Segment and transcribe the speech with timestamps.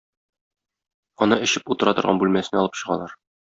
[1.27, 3.19] Аны эчеп утыра торган бүлмәсенә алып чыгалар.